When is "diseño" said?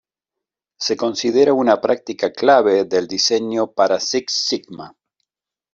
3.07-3.71